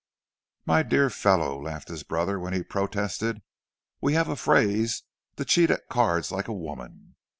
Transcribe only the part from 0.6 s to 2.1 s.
"My dear fellow," laughed his